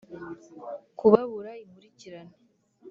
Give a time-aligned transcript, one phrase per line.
[0.99, 2.35] kubabura inkurikirane